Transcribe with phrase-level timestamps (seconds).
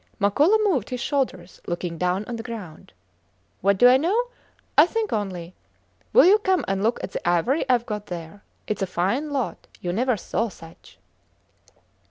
[0.19, 2.91] Makola moved his shoulders, looking down on the ground.
[3.61, 4.29] What do I know?
[4.75, 5.53] I think only.
[6.11, 8.43] Will you come and look at the ivory Ive got there?
[8.65, 9.67] It is a fine lot.
[9.79, 10.97] You never saw such.